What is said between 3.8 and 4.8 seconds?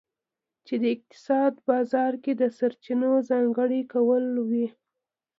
کول وي.